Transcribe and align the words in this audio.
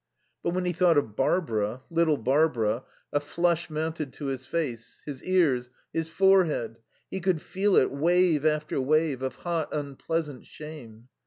But 0.41 0.55
when 0.55 0.65
he 0.65 0.73
thought 0.73 0.97
of 0.97 1.15
Barbara, 1.15 1.83
little 1.91 2.17
Barbara, 2.17 2.83
a 3.13 3.19
flush 3.19 3.69
mounted 3.69 4.11
to 4.13 4.25
his 4.25 4.47
face, 4.47 4.99
his 5.05 5.23
ears, 5.23 5.69
his 5.93 6.07
forehead; 6.07 6.79
he 7.11 7.19
could 7.19 7.39
feel 7.39 7.75
it 7.75 7.91
wave 7.91 8.43
after 8.43 8.81
wave 8.81 9.21
of 9.21 9.35
hot, 9.35 9.69
unpleasant 9.71 10.47
shame. 10.47 11.09